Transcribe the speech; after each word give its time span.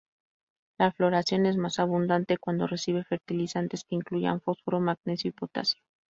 La 0.79 0.91
floración 0.91 1.45
es 1.45 1.57
más 1.57 1.77
abundante 1.77 2.39
cuando 2.39 2.65
recibe 2.65 3.03
fertilizantes 3.03 3.83
que 3.83 3.93
incluyan 3.93 4.41
fósforo, 4.41 4.79
magnesio 4.79 5.29
y 5.29 5.33
potasio. 5.33 5.79